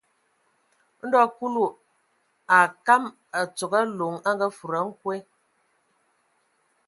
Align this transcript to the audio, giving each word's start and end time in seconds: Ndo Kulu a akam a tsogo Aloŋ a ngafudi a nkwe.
Ndo 1.05 1.21
Kulu 1.35 1.65
a 1.73 1.77
akam 2.67 3.03
a 3.37 3.41
tsogo 3.55 3.77
Aloŋ 3.83 4.13
a 4.27 4.29
ngafudi 4.37 4.77
a 4.79 4.81
nkwe. 4.87 5.15